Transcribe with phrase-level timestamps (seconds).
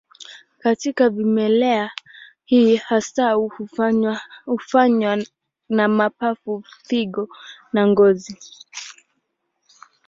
[0.59, 1.91] Katika vimelea
[2.45, 3.31] hii hasa
[4.45, 5.21] hufanywa
[5.69, 7.29] na mapafu, figo
[7.73, 8.37] na ngozi.